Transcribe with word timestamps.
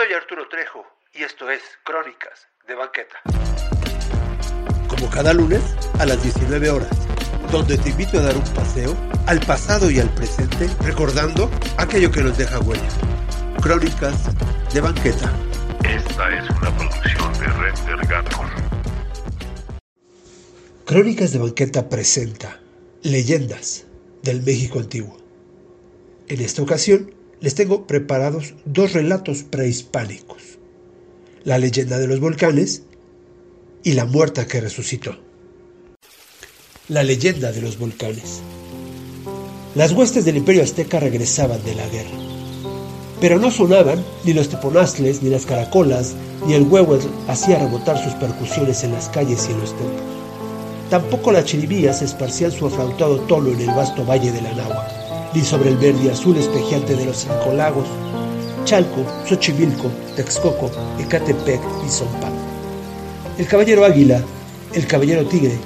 Soy 0.00 0.14
Arturo 0.14 0.48
Trejo 0.48 0.82
y 1.12 1.24
esto 1.24 1.50
es 1.50 1.60
Crónicas 1.84 2.48
de 2.66 2.74
Banqueta. 2.74 3.20
Como 4.88 5.10
cada 5.10 5.34
lunes 5.34 5.60
a 5.98 6.06
las 6.06 6.22
19 6.22 6.70
horas, 6.70 6.88
donde 7.52 7.76
te 7.76 7.90
invito 7.90 8.18
a 8.18 8.22
dar 8.22 8.34
un 8.34 8.54
paseo 8.54 8.96
al 9.26 9.40
pasado 9.40 9.90
y 9.90 10.00
al 10.00 10.08
presente, 10.14 10.70
recordando 10.82 11.50
aquello 11.76 12.10
que 12.10 12.22
nos 12.22 12.38
deja 12.38 12.60
huella. 12.60 12.88
Crónicas 13.60 14.16
de 14.72 14.80
Banqueta. 14.80 15.30
Esta 15.84 16.34
es 16.34 16.48
una 16.48 16.74
producción 16.78 17.32
de 17.38 17.46
Render 17.46 18.06
Gato. 18.06 18.36
Crónicas 20.86 21.32
de 21.32 21.40
Banqueta 21.40 21.90
presenta 21.90 22.58
Leyendas 23.02 23.84
del 24.22 24.40
México 24.40 24.78
Antiguo. 24.78 25.18
En 26.26 26.40
esta 26.40 26.62
ocasión 26.62 27.19
les 27.40 27.54
tengo 27.54 27.86
preparados 27.86 28.54
dos 28.64 28.92
relatos 28.92 29.44
prehispánicos. 29.44 30.58
La 31.44 31.58
leyenda 31.58 31.98
de 31.98 32.06
los 32.06 32.20
volcanes 32.20 32.82
y 33.82 33.94
la 33.94 34.04
muerta 34.04 34.46
que 34.46 34.60
resucitó. 34.60 35.16
La 36.88 37.02
leyenda 37.02 37.50
de 37.52 37.62
los 37.62 37.78
volcanes. 37.78 38.40
Las 39.74 39.92
huestes 39.92 40.24
del 40.24 40.36
imperio 40.36 40.62
azteca 40.62 41.00
regresaban 41.00 41.64
de 41.64 41.74
la 41.74 41.88
guerra. 41.88 42.18
Pero 43.20 43.38
no 43.38 43.50
sonaban 43.50 44.04
ni 44.24 44.32
los 44.32 44.48
teponazles, 44.48 45.22
ni 45.22 45.30
las 45.30 45.46
caracolas, 45.46 46.14
ni 46.46 46.54
el 46.54 46.64
huevo 46.64 46.98
hacía 47.28 47.58
rebotar 47.58 48.02
sus 48.02 48.14
percusiones 48.14 48.82
en 48.82 48.92
las 48.92 49.08
calles 49.08 49.46
y 49.48 49.52
en 49.52 49.60
los 49.60 49.76
templos. 49.76 50.02
Tampoco 50.90 51.30
las 51.30 51.44
chiribías 51.44 52.02
esparcían 52.02 52.50
su 52.50 52.66
aflautado 52.66 53.20
tono 53.20 53.50
en 53.50 53.60
el 53.60 53.68
vasto 53.68 54.04
valle 54.04 54.32
de 54.32 54.42
la 54.42 54.54
Nahua 54.54 54.99
ni 55.34 55.42
sobre 55.42 55.70
el 55.70 55.76
verde 55.76 56.04
y 56.04 56.08
azul 56.08 56.36
espejeante 56.36 56.96
de 56.96 57.06
los 57.06 57.16
cinco 57.18 57.52
lagos, 57.54 57.86
Chalco, 58.64 59.04
Xochimilco, 59.28 59.90
Texcoco, 60.16 60.70
Ecatepec 60.98 61.60
y 61.86 61.90
Zompa. 61.90 62.30
El 63.38 63.46
caballero 63.46 63.84
Águila, 63.84 64.22
el 64.74 64.86
caballero 64.86 65.24
Tigre 65.26 65.58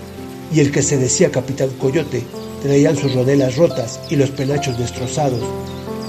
y 0.53 0.61
el 0.61 0.71
que 0.71 0.83
se 0.83 0.97
decía 0.97 1.31
Capitán 1.31 1.71
Coyote 1.81 2.23
traían 2.63 2.97
sus 2.97 3.15
rodelas 3.15 3.57
rotas 3.57 4.01
y 4.09 4.17
los 4.17 4.31
penachos 4.31 4.79
destrozados 4.79 5.43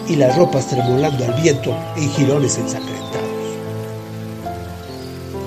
y 0.08 0.16
las 0.16 0.38
ropas 0.38 0.67
tremolando 0.67 1.26
al 1.26 1.42
viento 1.42 1.76
en 1.98 2.09
jirones 2.11 2.58
ensangrentados. 2.58 3.06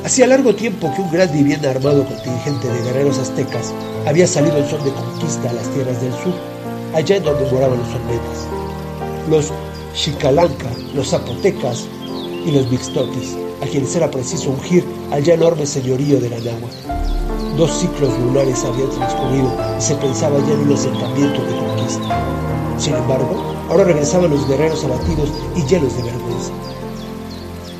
Hacía 0.04 0.26
largo 0.26 0.54
tiempo 0.54 0.92
que 0.94 1.02
un 1.02 1.10
gran 1.12 1.38
y 1.38 1.42
bien 1.42 1.64
armado 1.64 2.04
contingente 2.04 2.68
de 2.68 2.82
guerreros 2.82 3.18
aztecas 3.18 3.72
había 4.06 4.26
salido 4.26 4.56
en 4.56 4.68
son 4.68 4.84
de 4.84 4.92
conquista 4.92 5.50
a 5.50 5.52
las 5.52 5.68
tierras 5.68 6.00
del 6.00 6.12
sur 6.12 6.57
allá 6.98 7.16
en 7.16 7.22
donde 7.22 7.48
moraban 7.52 7.78
los 7.78 7.94
olmecas, 7.94 8.48
los 9.30 9.52
Xicalanca, 9.94 10.68
los 10.94 11.08
zapotecas 11.10 11.86
y 12.44 12.50
los 12.50 12.68
mixtoquis, 12.68 13.36
a 13.62 13.66
quienes 13.66 13.94
era 13.94 14.10
preciso 14.10 14.50
ungir 14.50 14.84
al 15.12 15.22
ya 15.22 15.34
enorme 15.34 15.64
señorío 15.64 16.18
de 16.20 16.28
la 16.28 16.38
Nahua. 16.38 16.68
Dos 17.56 17.70
ciclos 17.78 18.18
lunares 18.18 18.64
habían 18.64 18.90
transcurrido 18.90 19.48
y 19.78 19.80
se 19.80 19.94
pensaba 19.94 20.38
ya 20.40 20.54
en 20.54 20.60
un 20.60 20.72
asentamiento 20.72 21.40
de 21.40 21.56
conquista. 21.56 22.78
Sin 22.78 22.94
embargo, 22.94 23.30
ahora 23.68 23.84
regresaban 23.84 24.30
los 24.30 24.48
guerreros 24.48 24.84
abatidos 24.84 25.30
y 25.54 25.62
llenos 25.66 25.96
de 25.96 26.02
vergüenza. 26.02 26.52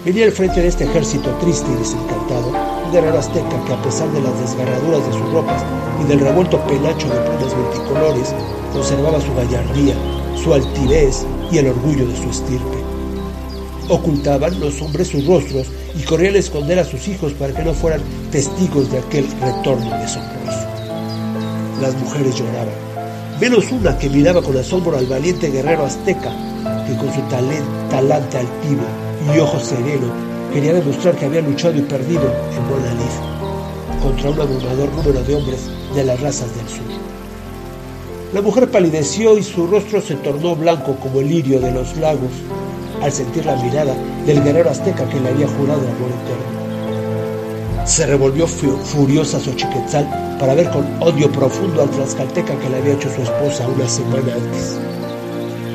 Venía 0.05 0.27
al 0.27 0.33
frente 0.33 0.61
de 0.61 0.69
este 0.69 0.85
ejército 0.85 1.31
triste 1.41 1.67
y 1.73 1.77
desencantado 1.77 2.53
un 2.87 2.93
guerrero 2.93 3.19
azteca 3.19 3.65
que 3.67 3.73
a 3.73 3.83
pesar 3.83 4.09
de 4.13 4.21
las 4.23 4.39
desgarraduras 4.41 5.05
de 5.05 5.13
sus 5.13 5.33
ropas 5.33 5.63
y 6.01 6.09
del 6.09 6.21
revuelto 6.21 6.61
penacho 6.67 7.09
de 7.09 7.21
plumas 7.21 7.57
multicolores, 7.57 8.35
conservaba 8.73 9.21
su 9.21 9.35
gallardía, 9.35 9.97
su 10.41 10.55
altivez 10.55 11.27
y 11.51 11.59
el 11.59 11.69
orgullo 11.69 12.07
de 12.07 12.17
su 12.17 12.31
estirpe. 12.31 12.79
Ocultaban 13.89 14.61
los 14.61 14.81
hombres 14.83 15.09
sus 15.09 15.27
rostros 15.27 15.67
y 15.99 16.03
corrían 16.05 16.37
a 16.37 16.39
esconder 16.39 16.79
a 16.79 16.85
sus 16.85 17.09
hijos 17.09 17.33
para 17.33 17.53
que 17.53 17.65
no 17.65 17.75
fueran 17.75 18.01
testigos 18.31 18.91
de 18.93 18.99
aquel 18.99 19.27
retorno 19.41 19.91
deshonroso. 19.99 20.69
Las 21.83 21.97
mujeres 21.97 22.37
lloraban, 22.37 22.69
menos 23.41 23.72
una 23.72 23.99
que 23.99 24.09
miraba 24.09 24.43
con 24.43 24.56
asombro 24.56 24.97
al 24.97 25.06
valiente 25.06 25.51
guerrero 25.51 25.87
azteca, 25.87 26.31
que 26.87 26.97
con 26.97 27.12
su 27.12 27.21
talante 27.91 28.39
altivo 28.39 29.08
y 29.34 29.39
ojo 29.39 29.59
sereno 29.59 30.06
quería 30.53 30.75
demostrar 30.75 31.17
que 31.17 31.27
había 31.27 31.43
luchado 31.43 31.77
y 31.77 31.83
perdido 31.83 32.23
en 32.23 32.99
lid 32.99 34.03
contra 34.03 34.31
un 34.31 34.41
abrumador 34.41 34.93
número 34.93 35.23
de 35.23 35.34
hombres 35.34 35.61
de 35.95 36.05
las 36.05 36.21
razas 36.21 36.55
del 36.56 36.69
sur. 36.69 36.87
La 38.33 38.43
mujer 38.43 38.71
palideció 38.71 39.39
y 39.39 39.43
su 39.43 39.67
rostro 39.67 40.01
se 40.01 40.15
tornó 40.17 40.55
blanco 40.55 40.97
como 40.97 41.21
el 41.21 41.28
lirio 41.28 41.61
de 41.61 41.73
los 41.73 41.97
lagos 41.97 42.31
al 43.03 43.12
sentir 43.12 43.47
la 43.47 43.57
mirada 43.57 43.95
del 44.27 44.43
guerrero 44.43 44.71
azteca 44.71 45.09
que 45.09 45.21
le 45.21 45.28
había 45.31 45.49
jurado 45.49 45.81
amor 45.81 46.11
eterno. 46.23 47.87
Se 47.87 48.07
revolvió 48.07 48.47
furiosa 48.47 49.41
Xochiquetzal 49.41 50.37
para 50.39 50.55
ver 50.55 50.69
con 50.71 50.87
odio 51.01 51.31
profundo 51.33 51.83
al 51.83 51.91
tlaxcalteca 51.91 52.59
que 52.59 52.69
le 52.69 52.77
había 52.77 52.95
hecho 52.95 53.09
su 53.15 53.23
esposa 53.23 53.67
una 53.67 53.89
semana 53.89 54.34
antes, 54.34 54.78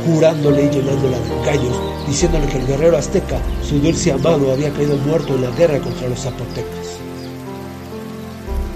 jurándole 0.06 0.66
y 0.66 0.70
llenándola 0.70 1.20
de 1.20 1.34
engaños, 1.34 1.78
diciéndole 2.08 2.48
que 2.48 2.58
el 2.58 2.68
guerrero 2.68 2.98
azteca, 2.98 3.40
su 3.68 3.80
dulce 3.80 4.12
amado, 4.12 4.52
había 4.52 4.72
caído 4.72 4.98
muerto 4.98 5.36
en 5.36 5.44
la 5.44 5.52
guerra 5.52 5.80
contra 5.80 6.10
los 6.10 6.20
zapotecas. 6.20 7.00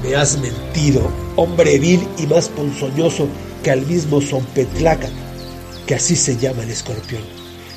Me 0.04 0.16
has 0.16 0.38
mentido, 0.38 1.02
hombre 1.36 1.80
vil 1.80 2.08
y 2.18 2.28
más 2.28 2.50
ponzoñoso 2.50 3.28
que 3.64 3.72
al 3.72 3.86
mismo 3.86 4.22
Zompetlacan, 4.22 5.12
que 5.86 5.96
así 5.96 6.16
se 6.16 6.38
llama 6.38 6.64
el 6.64 6.70
escorpión. 6.70 7.24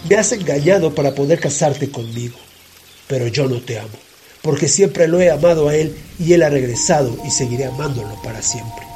Me 0.09 0.17
has 0.17 0.33
engañado 0.33 0.95
para 0.95 1.15
poder 1.15 1.41
casarte 1.41 1.91
conmigo, 1.91 2.37
pero 3.07 3.27
yo 3.27 3.49
no 3.49 3.61
te 3.61 3.79
amo, 3.79 3.99
porque 4.43 4.69
siempre 4.69 5.09
lo 5.09 5.21
he 5.21 5.31
amado 5.31 5.69
a 5.69 5.75
él 5.75 5.97
y 6.19 6.33
él 6.33 6.43
ha 6.43 6.51
regresado 6.51 7.17
y 7.27 7.31
seguiré 7.31 7.67
amándolo 7.67 8.21
para 8.23 8.43
siempre. 8.43 8.90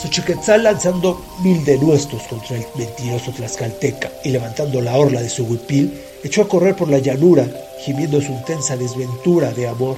Xochiquetzal 0.00 0.62
lanzando 0.62 1.20
mil 1.42 1.64
denuestos 1.64 2.22
contra 2.28 2.56
el 2.56 2.64
mentiroso 2.76 3.32
tlaxcalteca 3.32 4.12
y 4.22 4.30
levantando 4.30 4.80
la 4.80 4.96
orla 4.96 5.20
de 5.20 5.28
su 5.28 5.44
huipil, 5.44 5.92
echó 6.22 6.42
a 6.42 6.48
correr 6.48 6.76
por 6.76 6.88
la 6.88 6.98
llanura, 6.98 7.48
gimiendo 7.84 8.20
su 8.20 8.30
intensa 8.30 8.76
desventura 8.76 9.50
de 9.52 9.66
amor. 9.66 9.96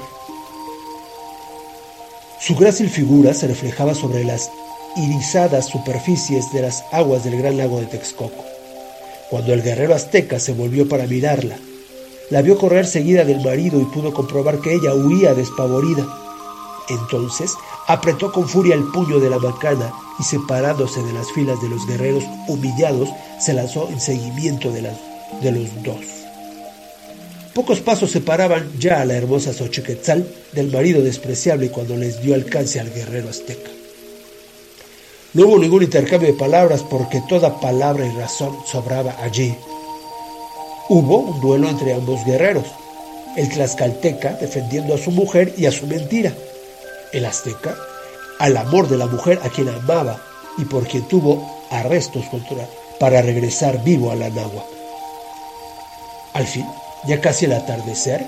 Su 2.40 2.54
grácil 2.56 2.88
figura 2.88 3.34
se 3.34 3.46
reflejaba 3.46 3.94
sobre 3.94 4.24
las 4.24 4.50
irisadas 4.96 5.66
superficies 5.66 6.50
de 6.52 6.62
las 6.62 6.82
aguas 6.92 7.22
del 7.22 7.36
gran 7.36 7.58
lago 7.58 7.78
de 7.78 7.86
Texcoco. 7.86 8.44
Cuando 9.28 9.52
el 9.52 9.62
guerrero 9.62 9.94
azteca 9.94 10.40
se 10.40 10.54
volvió 10.54 10.88
para 10.88 11.06
mirarla, 11.06 11.58
la 12.30 12.40
vio 12.40 12.56
correr 12.56 12.86
seguida 12.86 13.24
del 13.24 13.44
marido 13.44 13.78
y 13.78 13.84
pudo 13.84 14.14
comprobar 14.14 14.60
que 14.60 14.72
ella 14.72 14.94
huía 14.94 15.34
despavorida. 15.34 16.06
Entonces 16.88 17.52
apretó 17.92 18.30
con 18.32 18.48
furia 18.48 18.74
el 18.74 18.84
puño 18.84 19.18
de 19.18 19.30
la 19.30 19.38
macana 19.38 19.92
y 20.18 20.22
separándose 20.22 21.02
de 21.02 21.12
las 21.12 21.32
filas 21.32 21.60
de 21.60 21.68
los 21.68 21.86
guerreros 21.86 22.24
humillados, 22.46 23.08
se 23.38 23.52
lanzó 23.52 23.88
en 23.88 24.00
seguimiento 24.00 24.70
de, 24.70 24.82
de 25.42 25.52
los 25.52 25.82
dos. 25.82 26.04
Pocos 27.54 27.80
pasos 27.80 28.12
separaban 28.12 28.70
ya 28.78 29.00
a 29.00 29.04
la 29.04 29.14
hermosa 29.14 29.52
Xochiquetzal 29.52 30.26
del 30.52 30.70
marido 30.70 31.02
despreciable 31.02 31.70
cuando 31.70 31.96
les 31.96 32.22
dio 32.22 32.34
alcance 32.34 32.78
al 32.78 32.92
guerrero 32.92 33.28
azteca. 33.28 33.70
No 35.32 35.46
hubo 35.46 35.58
ningún 35.58 35.82
intercambio 35.82 36.28
de 36.28 36.38
palabras 36.38 36.82
porque 36.82 37.22
toda 37.28 37.60
palabra 37.60 38.06
y 38.06 38.10
razón 38.10 38.56
sobraba 38.66 39.16
allí. 39.20 39.54
Hubo 40.88 41.18
un 41.18 41.40
duelo 41.40 41.68
entre 41.68 41.94
ambos 41.94 42.24
guerreros, 42.24 42.66
el 43.36 43.48
tlaxcalteca 43.48 44.34
defendiendo 44.34 44.94
a 44.94 44.98
su 44.98 45.10
mujer 45.10 45.54
y 45.56 45.66
a 45.66 45.72
su 45.72 45.86
mentira, 45.86 46.32
el 47.12 47.26
azteca 47.26 47.76
al 48.38 48.56
amor 48.56 48.88
de 48.88 48.96
la 48.96 49.06
mujer 49.06 49.38
a 49.42 49.50
quien 49.50 49.68
amaba 49.68 50.20
y 50.56 50.64
por 50.64 50.86
quien 50.86 51.06
tuvo 51.08 51.66
arrestos 51.70 52.24
contra, 52.30 52.66
para 52.98 53.22
regresar 53.22 53.84
vivo 53.84 54.10
a 54.10 54.16
la 54.16 54.30
nahua. 54.30 54.64
Al 56.34 56.46
fin, 56.46 56.66
ya 57.06 57.20
casi 57.20 57.46
al 57.46 57.52
atardecer, 57.52 58.26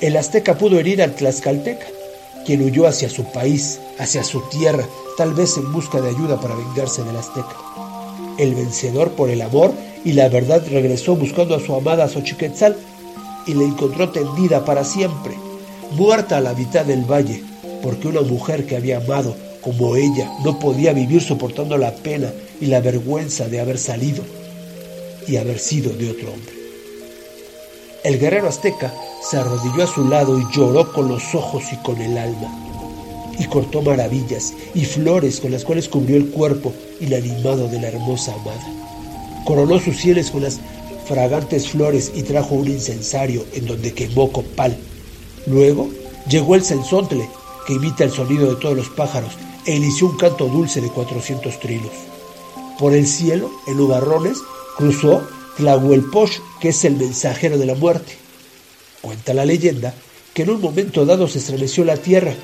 el 0.00 0.16
azteca 0.16 0.58
pudo 0.58 0.78
herir 0.78 1.02
al 1.02 1.14
tlaxcalteca, 1.14 1.86
quien 2.44 2.62
huyó 2.62 2.86
hacia 2.86 3.08
su 3.08 3.24
país, 3.24 3.80
hacia 3.98 4.24
su 4.24 4.40
tierra, 4.48 4.84
tal 5.16 5.32
vez 5.32 5.56
en 5.56 5.72
busca 5.72 6.00
de 6.00 6.08
ayuda 6.08 6.40
para 6.40 6.56
vengarse 6.56 7.04
del 7.04 7.16
azteca. 7.16 7.56
El 8.38 8.54
vencedor 8.54 9.12
por 9.12 9.30
el 9.30 9.42
amor 9.42 9.72
y 10.04 10.12
la 10.12 10.28
verdad 10.28 10.62
regresó 10.68 11.14
buscando 11.14 11.54
a 11.54 11.60
su 11.60 11.74
amada 11.74 12.08
Xochiquetzal 12.08 12.76
y 13.46 13.54
la 13.54 13.62
encontró 13.64 14.10
tendida 14.10 14.64
para 14.64 14.84
siempre, 14.84 15.36
muerta 15.92 16.38
a 16.38 16.40
la 16.40 16.54
mitad 16.54 16.84
del 16.84 17.04
valle, 17.04 17.44
porque 17.82 18.08
una 18.08 18.22
mujer 18.22 18.66
que 18.66 18.76
había 18.76 18.98
amado 18.98 19.34
como 19.60 19.96
ella 19.96 20.30
no 20.44 20.58
podía 20.58 20.92
vivir 20.92 21.22
soportando 21.22 21.76
la 21.78 21.94
pena 21.94 22.32
y 22.60 22.66
la 22.66 22.80
vergüenza 22.80 23.48
de 23.48 23.60
haber 23.60 23.78
salido 23.78 24.22
y 25.26 25.36
haber 25.36 25.58
sido 25.58 25.92
de 25.92 26.10
otro 26.10 26.32
hombre. 26.32 26.54
El 28.04 28.18
guerrero 28.18 28.48
azteca 28.48 28.92
se 29.28 29.36
arrodilló 29.36 29.84
a 29.84 29.86
su 29.86 30.04
lado 30.08 30.38
y 30.38 30.44
lloró 30.52 30.92
con 30.92 31.08
los 31.08 31.34
ojos 31.34 31.64
y 31.72 31.76
con 31.76 32.00
el 32.00 32.18
alma 32.18 32.50
y 33.38 33.44
cortó 33.46 33.82
maravillas 33.82 34.52
y 34.74 34.84
flores 34.84 35.40
con 35.40 35.52
las 35.52 35.64
cuales 35.64 35.88
cubrió 35.88 36.16
el 36.16 36.30
cuerpo 36.30 36.72
inanimado 37.00 37.68
de 37.68 37.80
la 37.80 37.88
hermosa 37.88 38.34
amada. 38.34 38.66
Coronó 39.44 39.78
sus 39.78 39.96
sienes 39.96 40.30
con 40.30 40.42
las 40.42 40.60
fragantes 41.06 41.68
flores 41.68 42.12
y 42.14 42.22
trajo 42.22 42.54
un 42.54 42.68
incensario 42.68 43.44
en 43.54 43.66
donde 43.66 43.92
quemó 43.92 44.30
copal. 44.30 44.76
Luego 45.46 45.90
llegó 46.28 46.54
el 46.54 46.64
censontle, 46.64 47.28
que 47.66 47.74
imita 47.74 48.04
el 48.04 48.12
sonido 48.12 48.50
de 48.50 48.60
todos 48.60 48.76
los 48.76 48.88
pájaros, 48.88 49.32
e 49.64 49.76
inició 49.76 50.08
un 50.08 50.16
canto 50.16 50.46
dulce 50.46 50.80
de 50.80 50.88
cuatrocientos 50.88 51.60
trilos. 51.60 51.92
Por 52.78 52.94
el 52.94 53.06
cielo, 53.06 53.50
en 53.66 53.76
nubarrones, 53.76 54.38
cruzó 54.76 55.22
Tlahuelpoch, 55.56 56.30
que 56.60 56.70
es 56.70 56.84
el 56.84 56.96
mensajero 56.96 57.58
de 57.58 57.66
la 57.66 57.74
muerte. 57.74 58.16
Cuenta 59.00 59.34
la 59.34 59.44
leyenda 59.44 59.94
que 60.34 60.42
en 60.42 60.50
un 60.50 60.60
momento 60.60 61.04
dado 61.04 61.28
se 61.28 61.38
estremeció 61.38 61.84
la 61.84 61.96
tierra, 61.96 62.34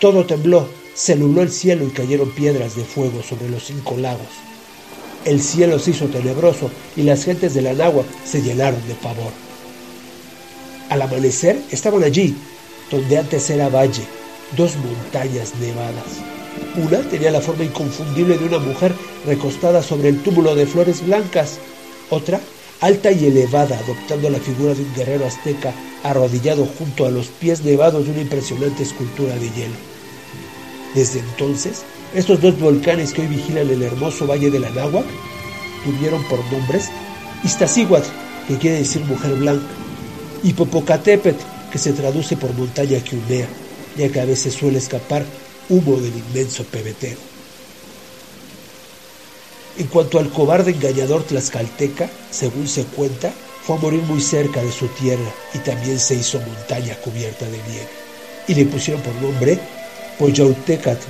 todo 0.00 0.24
tembló, 0.24 0.66
se 0.94 1.16
nubló 1.16 1.42
el 1.42 1.50
cielo 1.50 1.86
y 1.86 1.90
cayeron 1.90 2.30
piedras 2.30 2.76
de 2.76 2.84
fuego 2.84 3.22
sobre 3.22 3.48
los 3.48 3.64
cinco 3.64 3.96
lagos. 3.96 4.26
El 5.24 5.42
cielo 5.42 5.78
se 5.78 5.90
hizo 5.90 6.06
tenebroso 6.06 6.70
y 6.96 7.02
las 7.02 7.24
gentes 7.24 7.52
de 7.54 7.62
la 7.62 7.74
náhuatl 7.74 8.08
se 8.24 8.42
llenaron 8.42 8.80
de 8.86 8.94
pavor. 8.94 9.32
Al 10.88 11.02
amanecer 11.02 11.60
estaban 11.70 12.04
allí, 12.04 12.34
donde 12.90 13.18
antes 13.18 13.50
era 13.50 13.68
valle, 13.68 14.02
dos 14.56 14.76
montañas 14.76 15.54
nevadas. 15.60 16.20
Una 16.76 17.00
tenía 17.08 17.30
la 17.30 17.40
forma 17.40 17.64
inconfundible 17.64 18.38
de 18.38 18.46
una 18.46 18.58
mujer 18.58 18.92
recostada 19.24 19.82
sobre 19.82 20.10
el 20.10 20.22
túmulo 20.22 20.54
de 20.54 20.66
flores 20.66 21.04
blancas, 21.04 21.58
otra 22.10 22.40
alta 22.80 23.10
y 23.10 23.26
elevada, 23.26 23.78
adoptando 23.78 24.30
la 24.30 24.38
figura 24.38 24.74
de 24.74 24.82
un 24.82 24.94
guerrero 24.94 25.26
azteca 25.26 25.72
arrodillado 26.02 26.66
junto 26.78 27.06
a 27.06 27.10
los 27.10 27.26
pies 27.26 27.62
nevados 27.62 28.04
de 28.04 28.12
una 28.12 28.20
impresionante 28.20 28.82
escultura 28.82 29.34
de 29.34 29.50
hielo. 29.50 29.74
Desde 30.94 31.20
entonces, 31.20 31.82
estos 32.14 32.40
dos 32.40 32.58
volcanes 32.58 33.12
que 33.12 33.22
hoy 33.22 33.28
vigilan 33.28 33.68
el 33.68 33.82
hermoso 33.82 34.26
valle 34.26 34.50
de 34.50 34.60
la 34.60 34.70
Náhuac 34.70 35.06
tuvieron 35.84 36.22
por 36.24 36.38
nombres 36.52 36.90
Iztaccíhuatl, 37.44 38.08
que 38.48 38.56
quiere 38.56 38.78
decir 38.78 39.04
mujer 39.04 39.34
blanca, 39.34 39.66
y 40.42 40.52
Popocatépetl, 40.52 41.44
que 41.70 41.78
se 41.78 41.92
traduce 41.92 42.36
por 42.36 42.52
montaña 42.54 43.00
que 43.00 43.16
humea, 43.16 43.48
ya 43.96 44.08
que 44.10 44.20
a 44.20 44.24
veces 44.24 44.54
suele 44.54 44.78
escapar 44.78 45.24
humo 45.68 45.96
del 45.96 46.16
inmenso 46.16 46.64
pebetero. 46.64 47.18
En 49.78 49.88
cuanto 49.88 50.18
al 50.18 50.30
cobarde 50.30 50.70
engañador 50.70 51.24
tlaxcalteca, 51.24 52.08
según 52.30 52.66
se 52.66 52.84
cuenta, 52.84 53.32
fue 53.62 53.76
a 53.76 53.80
morir 53.80 54.02
muy 54.02 54.20
cerca 54.20 54.62
de 54.62 54.72
su 54.72 54.86
tierra 54.88 55.30
y 55.52 55.58
también 55.58 55.98
se 55.98 56.14
hizo 56.14 56.40
montaña 56.40 56.94
cubierta 56.96 57.44
de 57.46 57.58
nieve. 57.58 57.88
Y 58.48 58.54
le 58.54 58.64
pusieron 58.66 59.02
por 59.02 59.14
nombre 59.16 59.58
Poyautecatl, 60.18 61.06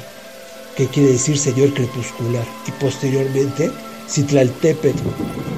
que 0.77 0.89
quiere 0.89 1.13
decir 1.13 1.39
Señor 1.39 1.75
Crepuscular, 1.75 2.47
y 2.67 2.71
posteriormente 2.73 3.71
Citlaltépetl, 4.09 4.99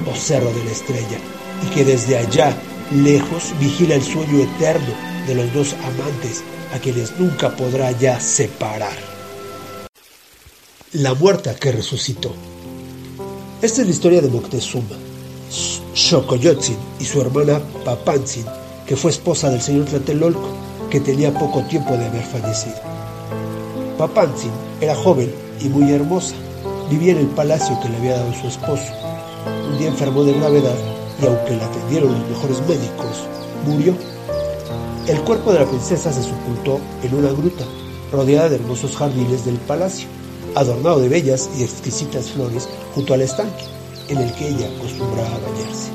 o 0.05 0.15
Cerro 0.15 0.53
de 0.53 0.63
la 0.63 0.71
Estrella, 0.71 1.17
y 1.65 1.73
que 1.73 1.85
desde 1.85 2.17
allá, 2.17 2.55
lejos, 2.91 3.57
vigila 3.59 3.95
el 3.95 4.03
sueño 4.03 4.43
eterno 4.43 4.93
de 5.25 5.35
los 5.35 5.53
dos 5.53 5.73
amantes 5.73 6.43
a 6.73 6.79
quienes 6.79 7.19
nunca 7.19 7.55
podrá 7.55 7.91
ya 7.91 8.19
separar. 8.19 8.97
La 10.93 11.13
muerta 11.13 11.55
que 11.55 11.71
resucitó. 11.71 12.33
Esta 13.61 13.81
es 13.81 13.87
la 13.87 13.93
historia 13.93 14.21
de 14.21 14.29
Moctezuma, 14.29 14.95
Xocoyotzin 15.93 16.77
y 16.99 17.05
su 17.05 17.21
hermana 17.21 17.59
Papantzin, 17.83 18.45
que 18.87 18.95
fue 18.95 19.11
esposa 19.11 19.49
del 19.49 19.61
señor 19.61 19.85
Tlatelolco, 19.85 20.49
que 20.89 20.99
tenía 20.99 21.33
poco 21.33 21.61
tiempo 21.63 21.95
de 21.97 22.05
haber 22.05 22.23
fallecido. 22.23 22.77
Papantzin 23.97 24.51
era 24.81 24.95
joven 24.95 25.31
y 25.59 25.69
muy 25.69 25.91
hermosa. 25.91 26.35
Vivía 26.89 27.11
en 27.11 27.19
el 27.19 27.27
palacio 27.27 27.79
que 27.81 27.89
le 27.89 27.97
había 27.97 28.17
dado 28.17 28.33
su 28.33 28.47
esposo. 28.47 28.93
Un 29.69 29.77
día 29.77 29.89
enfermó 29.89 30.23
de 30.23 30.33
gravedad 30.33 30.75
y 31.21 31.25
aunque 31.25 31.55
la 31.55 31.65
atendieron 31.65 32.13
los 32.13 32.29
mejores 32.29 32.61
médicos, 32.61 33.27
murió. 33.65 33.93
El 35.09 35.21
cuerpo 35.21 35.51
de 35.51 35.59
la 35.59 35.65
princesa 35.65 36.13
se 36.13 36.21
sepultó 36.21 36.79
en 37.01 37.15
una 37.15 37.31
gruta, 37.31 37.65
rodeada 38.11 38.47
de 38.47 38.57
hermosos 38.57 38.95
jardines 38.95 39.43
del 39.43 39.55
palacio, 39.55 40.07
adornado 40.53 40.99
de 40.99 41.09
bellas 41.09 41.49
y 41.57 41.63
exquisitas 41.63 42.29
flores 42.29 42.69
junto 42.93 43.15
al 43.15 43.21
estanque 43.21 43.63
en 44.07 44.19
el 44.19 44.31
que 44.33 44.49
ella 44.49 44.69
acostumbraba 44.77 45.29
a 45.29 45.39
bañarse. 45.39 45.89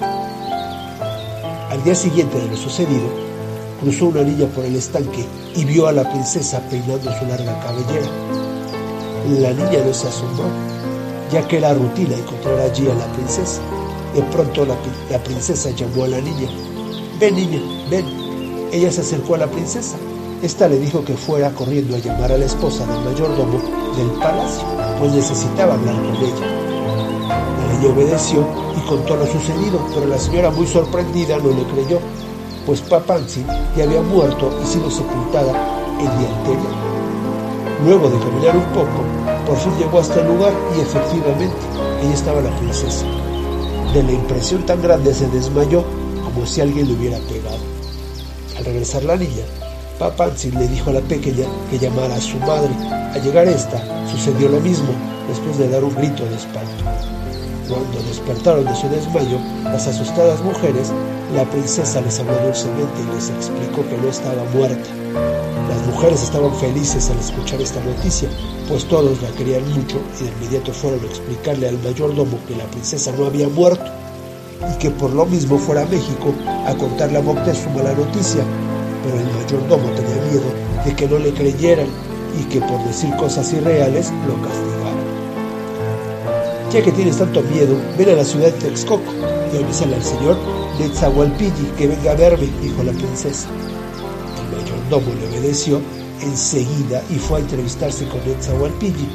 Al 1.70 1.84
día 1.84 1.94
siguiente 1.94 2.40
de 2.40 2.48
lo 2.48 2.56
sucedido, 2.56 3.06
cruzó 3.80 4.06
una 4.06 4.22
niña 4.22 4.48
por 4.48 4.64
el 4.64 4.74
estanque 4.74 5.24
y 5.54 5.64
vio 5.64 5.86
a 5.86 5.92
la 5.92 6.10
princesa 6.10 6.60
peinando 6.68 7.16
su 7.16 7.24
larga 7.26 7.60
cabellera. 7.60 8.08
La 9.38 9.52
niña 9.52 9.84
no 9.86 9.94
se 9.94 10.08
asombró, 10.08 10.46
ya 11.30 11.46
que 11.46 11.58
era 11.58 11.72
rutina 11.72 12.16
encontrar 12.16 12.58
allí 12.58 12.90
a 12.90 12.94
la 12.94 13.06
princesa. 13.12 13.60
De 14.12 14.22
pronto 14.22 14.66
la 15.08 15.22
princesa 15.22 15.70
llamó 15.70 16.02
a 16.02 16.08
la 16.08 16.20
niña. 16.20 16.48
Ven 17.20 17.36
niña, 17.36 17.60
ven. 17.88 18.23
Ella 18.74 18.90
se 18.90 19.02
acercó 19.02 19.36
a 19.36 19.38
la 19.38 19.46
princesa. 19.46 19.96
Esta 20.42 20.66
le 20.66 20.80
dijo 20.80 21.04
que 21.04 21.16
fuera 21.16 21.54
corriendo 21.54 21.94
a 21.94 22.00
llamar 22.00 22.32
a 22.32 22.38
la 22.38 22.46
esposa 22.46 22.84
del 22.84 23.04
mayordomo 23.04 23.60
del 23.96 24.10
palacio, 24.18 24.64
pues 24.98 25.12
necesitaba 25.12 25.74
hablar 25.74 25.94
con 25.94 26.16
ella. 26.16 26.46
La 27.28 27.72
niña 27.72 27.94
obedeció 27.94 28.44
y 28.76 28.88
contó 28.88 29.14
lo 29.14 29.26
sucedido, 29.28 29.78
pero 29.94 30.08
la 30.08 30.18
señora 30.18 30.50
muy 30.50 30.66
sorprendida 30.66 31.38
no 31.38 31.50
le 31.50 31.62
creyó, 31.72 32.00
pues 32.66 32.80
Papansi 32.80 33.44
ya 33.76 33.84
había 33.84 34.02
muerto 34.02 34.50
y 34.60 34.66
sido 34.66 34.90
sepultada 34.90 35.52
el 36.00 36.18
día 36.18 36.36
anterior. 36.36 36.74
Luego 37.86 38.10
de 38.10 38.18
caminar 38.18 38.56
un 38.56 38.72
poco, 38.72 39.04
por 39.46 39.56
fin 39.56 39.72
llegó 39.78 40.00
hasta 40.00 40.20
el 40.20 40.26
lugar 40.26 40.52
y 40.76 40.80
efectivamente 40.80 41.54
ahí 42.02 42.12
estaba 42.12 42.40
la 42.40 42.50
princesa. 42.58 43.06
De 43.94 44.02
la 44.02 44.10
impresión 44.10 44.66
tan 44.66 44.82
grande 44.82 45.14
se 45.14 45.28
desmayó 45.28 45.84
como 46.24 46.44
si 46.44 46.60
alguien 46.60 46.88
le 46.88 46.94
hubiera 46.94 47.18
pegado. 47.18 47.73
Al 48.56 48.64
regresar 48.64 49.02
la 49.02 49.16
niña, 49.16 49.44
Papansi 49.98 50.50
le 50.52 50.68
dijo 50.68 50.90
a 50.90 50.94
la 50.94 51.00
pequeña 51.00 51.46
que 51.70 51.78
llamara 51.78 52.14
a 52.14 52.20
su 52.20 52.38
madre. 52.38 52.70
Al 53.12 53.22
llegar 53.22 53.48
esta, 53.48 53.80
sucedió 54.10 54.48
lo 54.48 54.60
mismo 54.60 54.88
después 55.28 55.58
de 55.58 55.68
dar 55.68 55.82
un 55.82 55.94
grito 55.94 56.24
de 56.24 56.36
espanto. 56.36 56.84
Cuando 57.68 58.02
despertaron 58.08 58.64
de 58.64 58.76
su 58.76 58.88
desmayo, 58.88 59.38
las 59.64 59.86
asustadas 59.88 60.40
mujeres, 60.42 60.92
la 61.34 61.44
princesa 61.44 62.00
les 62.00 62.20
habló 62.20 62.36
dulcemente 62.44 63.00
y 63.02 63.14
les 63.14 63.30
explicó 63.30 63.88
que 63.88 63.96
no 63.96 64.08
estaba 64.08 64.44
muerta. 64.54 64.90
Las 65.68 65.86
mujeres 65.86 66.22
estaban 66.22 66.54
felices 66.56 67.10
al 67.10 67.18
escuchar 67.18 67.60
esta 67.60 67.82
noticia, 67.82 68.28
pues 68.68 68.84
todos 68.84 69.20
la 69.22 69.30
querían 69.30 69.66
mucho 69.72 70.00
y 70.20 70.24
de 70.24 70.30
inmediato 70.30 70.72
fueron 70.72 71.00
a 71.00 71.06
explicarle 71.06 71.68
al 71.68 71.78
mayordomo 71.82 72.38
que 72.46 72.54
la 72.54 72.64
princesa 72.66 73.12
no 73.18 73.26
había 73.26 73.48
muerto 73.48 74.03
y 74.72 74.78
que 74.78 74.90
por 74.90 75.10
lo 75.12 75.26
mismo 75.26 75.58
fuera 75.58 75.82
a 75.82 75.86
México 75.86 76.34
a 76.66 76.74
contarle 76.74 77.18
a 77.18 77.22
Moctezuma 77.22 77.82
la 77.82 77.92
noticia, 77.92 78.42
pero 79.02 79.18
el 79.18 79.32
mayordomo 79.34 79.90
tenía 79.90 80.22
miedo 80.30 80.64
de 80.84 80.94
que 80.94 81.08
no 81.08 81.18
le 81.18 81.32
creyeran 81.32 81.88
y 82.38 82.44
que 82.44 82.60
por 82.60 82.82
decir 82.84 83.14
cosas 83.16 83.52
irreales 83.52 84.10
lo 84.26 84.34
castigaran. 84.42 84.74
Ya 86.72 86.82
que 86.82 86.92
tienes 86.92 87.18
tanto 87.18 87.40
miedo, 87.42 87.76
ven 87.96 88.10
a 88.10 88.14
la 88.14 88.24
ciudad 88.24 88.46
de 88.46 88.52
Texcoco 88.52 89.12
y 89.52 89.62
avísale 89.62 89.94
al 89.94 90.02
señor 90.02 90.36
Netzahualpilli 90.78 91.70
que 91.78 91.86
venga 91.86 92.12
a 92.12 92.14
verme, 92.16 92.48
dijo 92.60 92.82
la 92.82 92.92
princesa. 92.92 93.48
El 94.40 94.56
mayordomo 94.56 95.14
le 95.14 95.28
obedeció 95.28 95.80
enseguida 96.20 97.02
y 97.10 97.14
fue 97.14 97.38
a 97.38 97.42
entrevistarse 97.42 98.08
con 98.08 98.24
Netzahualpilli, 98.26 99.08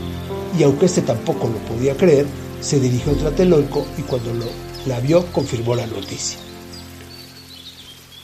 y 0.57 0.63
aunque 0.63 0.85
este 0.85 1.01
tampoco 1.01 1.47
lo 1.47 1.57
podía 1.73 1.95
creer, 1.97 2.25
se 2.61 2.79
dirigió 2.79 3.11
a 3.13 3.15
Tlatelolco 3.15 3.85
y 3.97 4.01
cuando 4.03 4.33
lo, 4.33 4.45
la 4.85 4.99
vio 4.99 5.25
confirmó 5.31 5.75
la 5.75 5.87
noticia. 5.87 6.39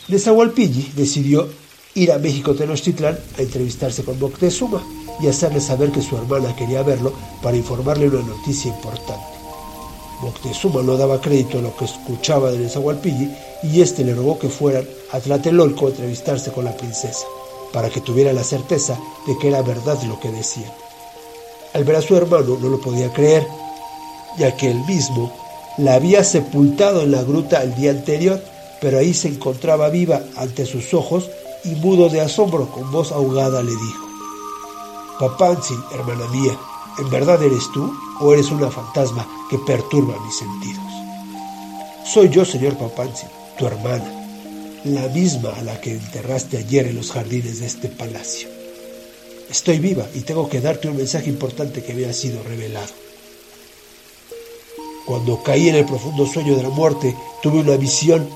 Netzahualpilli 0.07 0.91
decidió 0.95 1.49
ir 1.95 2.11
a 2.11 2.19
México 2.19 2.53
Tenochtitlán 2.53 3.17
a 3.37 3.41
entrevistarse 3.41 4.03
con 4.03 4.19
Moctezuma 4.19 4.83
y 5.19 5.27
hacerle 5.27 5.61
saber 5.61 5.91
que 5.91 6.01
su 6.01 6.15
hermana 6.17 6.55
quería 6.55 6.83
verlo 6.83 7.13
para 7.41 7.57
informarle 7.57 8.07
una 8.07 8.21
noticia 8.21 8.69
importante. 8.69 9.25
Moctezuma 10.21 10.81
no 10.81 10.97
daba 10.97 11.21
crédito 11.21 11.59
a 11.59 11.61
lo 11.61 11.75
que 11.75 11.85
escuchaba 11.85 12.51
de 12.51 12.59
Nezahualpilli 12.59 13.31
y 13.63 13.81
éste 13.81 14.03
le 14.03 14.13
rogó 14.13 14.39
que 14.39 14.49
fueran 14.49 14.85
a 15.11 15.19
Tlatelolco 15.19 15.87
a 15.87 15.89
entrevistarse 15.89 16.51
con 16.51 16.65
la 16.65 16.75
princesa, 16.75 17.25
para 17.73 17.89
que 17.89 18.01
tuviera 18.01 18.31
la 18.33 18.43
certeza 18.43 18.97
de 19.27 19.37
que 19.37 19.47
era 19.47 19.61
verdad 19.61 20.01
lo 20.03 20.19
que 20.19 20.31
decían. 20.31 20.71
Al 21.73 21.83
ver 21.83 21.97
a 21.97 22.01
su 22.01 22.15
hermano 22.15 22.57
no 22.61 22.69
lo 22.69 22.79
podía 22.79 23.11
creer, 23.11 23.45
ya 24.37 24.55
que 24.55 24.69
él 24.71 24.79
mismo 24.85 25.31
la 25.77 25.95
había 25.95 26.23
sepultado 26.23 27.01
en 27.01 27.11
la 27.11 27.23
gruta 27.23 27.61
el 27.61 27.75
día 27.75 27.91
anterior, 27.91 28.41
pero 28.81 28.99
ahí 28.99 29.13
se 29.13 29.27
encontraba 29.27 29.89
viva 29.89 30.21
ante 30.37 30.65
sus 30.65 30.93
ojos 30.93 31.29
y 31.63 31.69
mudo 31.75 32.09
de 32.09 32.21
asombro, 32.21 32.69
con 32.69 32.91
voz 32.91 33.11
ahogada 33.11 33.63
le 33.63 33.71
dijo, 33.71 34.05
Papantzin, 35.19 35.79
hermana 35.93 36.27
mía, 36.27 36.57
¿en 36.99 37.09
verdad 37.09 37.41
eres 37.41 37.71
tú 37.73 37.91
o 38.19 38.33
eres 38.33 38.51
una 38.51 38.69
fantasma 38.69 39.27
que 39.49 39.57
perturba 39.59 40.19
mis 40.23 40.37
sentidos? 40.37 40.83
Soy 42.05 42.29
yo, 42.29 42.45
señor 42.45 42.77
Papantzin, 42.77 43.29
tu 43.57 43.65
hermana, 43.65 44.11
la 44.83 45.07
misma 45.07 45.49
a 45.57 45.63
la 45.63 45.81
que 45.81 45.91
enterraste 45.91 46.57
ayer 46.57 46.87
en 46.87 46.95
los 46.95 47.11
jardines 47.11 47.59
de 47.59 47.65
este 47.65 47.89
palacio. 47.89 48.49
Estoy 49.49 49.79
viva 49.79 50.05
y 50.13 50.21
tengo 50.21 50.47
que 50.49 50.61
darte 50.61 50.87
un 50.87 50.97
mensaje 50.97 51.29
importante 51.29 51.83
que 51.83 51.93
me 51.93 52.05
ha 52.05 52.13
sido 52.13 52.43
revelado. 52.43 53.04
Cuando 55.05 55.41
caí 55.43 55.69
en 55.69 55.75
el 55.75 55.85
profundo 55.85 56.25
sueño 56.25 56.55
de 56.55 56.63
la 56.63 56.69
muerte, 56.69 57.15
tuve 57.43 57.59
una 57.59 57.77
visión. 57.77 58.27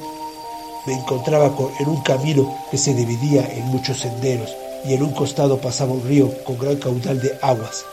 Me 0.85 0.93
encontraba 0.93 1.51
en 1.79 1.89
un 1.89 2.01
camino 2.01 2.55
que 2.69 2.77
se 2.77 2.93
dividía 2.93 3.51
en 3.51 3.65
muchos 3.65 3.97
senderos 3.97 4.55
y 4.85 4.93
en 4.93 5.01
un 5.01 5.11
costado 5.11 5.59
pasaba 5.59 5.93
un 5.93 6.03
río 6.03 6.31
con 6.43 6.59
gran 6.59 6.77
caudal 6.77 7.19
de 7.19 7.37
aguas. 7.41 7.83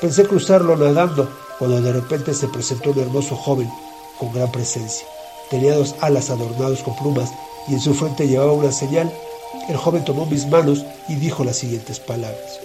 Pensé 0.00 0.24
cruzarlo 0.24 0.76
nadando 0.76 1.30
cuando 1.58 1.80
de 1.82 1.92
repente 1.92 2.32
se 2.34 2.48
presentó 2.48 2.90
un 2.90 3.00
hermoso 3.00 3.36
joven 3.36 3.70
con 4.18 4.32
gran 4.32 4.50
presencia. 4.50 5.06
Tenía 5.50 5.76
dos 5.76 5.94
alas 6.00 6.30
adornadas 6.30 6.82
con 6.82 6.96
plumas 6.96 7.30
y 7.68 7.74
en 7.74 7.80
su 7.80 7.94
frente 7.94 8.26
llevaba 8.26 8.52
una 8.52 8.72
señal. 8.72 9.12
El 9.68 9.76
joven 9.76 10.04
tomó 10.04 10.24
mis 10.24 10.46
manos 10.46 10.84
y 11.08 11.16
dijo 11.16 11.44
las 11.44 11.56
siguientes 11.58 12.00
palabras. 12.00 12.60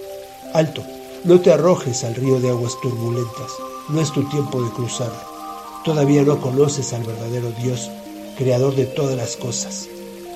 Alto, 0.53 0.81
no 1.25 1.41
te 1.41 1.51
arrojes 1.51 2.05
al 2.05 2.15
río 2.15 2.39
de 2.39 2.49
aguas 2.49 2.79
turbulentas, 2.81 3.51
no 3.89 3.99
es 3.99 4.11
tu 4.13 4.27
tiempo 4.29 4.61
de 4.61 4.71
cruzarlo. 4.71 5.36
Todavía 5.83 6.23
no 6.23 6.41
conoces 6.41 6.93
al 6.93 7.03
verdadero 7.03 7.51
Dios, 7.61 7.89
creador 8.37 8.75
de 8.75 8.85
todas 8.85 9.15
las 9.15 9.35
cosas. 9.35 9.87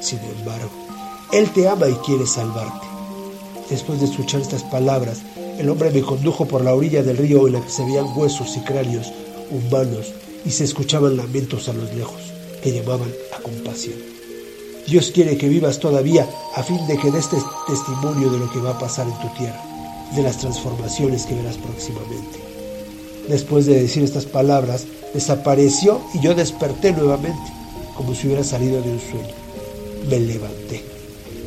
Sin 0.02 0.20
embargo, 0.20 0.70
Él 1.32 1.50
te 1.52 1.68
ama 1.68 1.88
y 1.88 1.94
quiere 2.06 2.26
salvarte. 2.26 2.88
Después 3.70 4.00
de 4.00 4.06
escuchar 4.06 4.42
estas 4.42 4.64
palabras, 4.64 5.22
el 5.58 5.70
hombre 5.70 5.92
me 5.92 6.02
condujo 6.02 6.46
por 6.46 6.64
la 6.64 6.74
orilla 6.74 7.04
del 7.04 7.18
río 7.18 7.48
en 7.48 7.54
la 7.54 7.62
que 7.62 7.70
se 7.70 7.86
veían 7.86 8.18
huesos 8.18 8.58
y 8.58 8.62
cráneos 8.62 9.12
humanos 9.50 10.14
y 10.44 10.52
se 10.52 10.64
escuchaban 10.64 11.18
lamentos 11.18 11.70
a 11.70 11.74
los 11.74 11.94
lejos 11.94 12.22
que 12.64 12.72
llamaban 12.72 13.12
a 13.38 13.42
compasión. 13.42 13.98
Dios 14.88 15.12
quiere 15.12 15.38
que 15.38 15.48
vivas 15.48 15.80
todavía 15.80 16.28
a 16.56 16.64
fin 16.64 16.86
de 16.88 16.98
que 16.98 17.12
des 17.12 17.30
testimonio 17.68 18.30
de 18.30 18.40
lo 18.40 18.52
que 18.52 18.60
va 18.60 18.72
a 18.72 18.80
pasar 18.80 19.08
en 19.08 19.18
tu 19.20 19.28
tierra, 19.38 19.62
de 20.16 20.24
las 20.24 20.38
transformaciones 20.38 21.26
que 21.26 21.36
verás 21.36 21.58
próximamente. 21.58 22.51
Después 23.32 23.66
de 23.66 23.80
decir 23.80 24.04
estas 24.04 24.26
palabras, 24.26 24.84
desapareció 25.14 26.02
y 26.14 26.20
yo 26.20 26.36
desperté 26.36 26.92
nuevamente, 26.92 27.50
como 27.96 28.14
si 28.14 28.28
hubiera 28.28 28.44
salido 28.44 28.82
de 28.82 28.92
un 28.92 29.00
sueño. 29.00 29.34
Me 30.10 30.20
levanté 30.20 30.84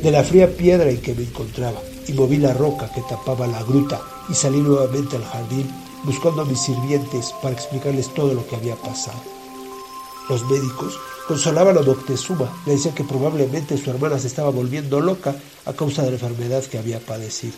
de 0.01 0.09
la 0.09 0.23
fría 0.23 0.49
piedra 0.49 0.89
en 0.89 0.99
que 0.99 1.13
me 1.13 1.21
encontraba 1.21 1.79
y 2.07 2.13
moví 2.13 2.37
la 2.37 2.55
roca 2.55 2.91
que 2.91 3.01
tapaba 3.01 3.45
la 3.45 3.61
gruta 3.61 4.01
y 4.27 4.33
salí 4.33 4.61
nuevamente 4.61 5.15
al 5.15 5.25
jardín 5.25 5.69
buscando 6.03 6.41
a 6.41 6.45
mis 6.45 6.59
sirvientes 6.59 7.35
para 7.43 7.53
explicarles 7.53 8.11
todo 8.15 8.33
lo 8.33 8.47
que 8.47 8.55
había 8.55 8.75
pasado. 8.77 9.21
Los 10.27 10.43
médicos 10.49 10.97
consolaban 11.27 11.77
a 11.77 11.81
Moctezuma, 11.81 12.51
le 12.65 12.71
decían 12.71 12.95
que 12.95 13.03
probablemente 13.03 13.77
su 13.77 13.91
hermana 13.91 14.17
se 14.17 14.25
estaba 14.25 14.49
volviendo 14.49 15.01
loca 15.01 15.35
a 15.67 15.73
causa 15.73 16.01
de 16.01 16.09
la 16.09 16.15
enfermedad 16.15 16.63
que 16.63 16.79
había 16.79 16.99
padecido. 16.99 17.53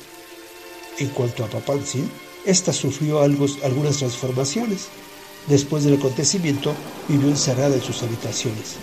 En 0.99 1.07
cuanto 1.09 1.45
a 1.45 1.47
Papantzin, 1.47 2.11
ésta 2.45 2.73
sufrió 2.73 3.21
algunas 3.21 3.97
transformaciones. 3.97 4.87
Después 5.47 5.83
del 5.83 5.95
acontecimiento, 5.95 6.73
vivió 7.07 7.29
encerrada 7.29 7.75
en 7.75 7.81
sus 7.81 8.03
habitaciones. 8.03 8.75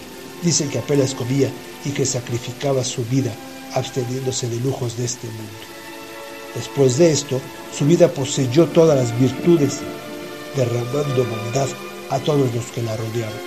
Dicen 0.43 0.71
que 0.71 0.79
apenas 0.79 1.15
comía 1.15 1.51
y 1.85 1.91
que 1.91 2.07
sacrificaba 2.07 2.85
su 2.85 3.05
vida 3.05 3.35
absteniéndose 3.75 4.49
de 4.49 4.61
lujos 4.61 4.97
de 4.97 5.05
este 5.05 5.27
mundo. 5.27 5.75
Después 6.55 6.99
de 6.99 7.11
esto, 7.11 7.41
su 7.77 7.85
vida 7.85 8.09
poseyó 8.09 8.67
todas 8.67 8.97
las 8.97 9.19
virtudes, 9.19 9.81
derramando 10.57 11.25
bondad 11.25 11.69
a 12.11 12.19
todos 12.21 12.55
los 12.55 12.67
que 12.67 12.83
la 12.83 12.97
rodeaban. 12.97 13.41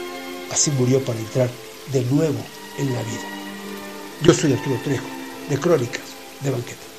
Así 0.52 0.72
murió 0.72 1.04
para 1.04 1.20
entrar 1.20 1.50
de 1.92 2.02
nuevo 2.06 2.40
en 2.78 2.94
la 2.94 3.02
vida. 3.02 3.28
Yo 4.24 4.34
soy 4.34 4.54
Arturo 4.54 4.80
Trejo, 4.84 5.06
de 5.50 5.58
Crónicas 5.58 6.04
de 6.42 6.52
Banqueta. 6.52 6.97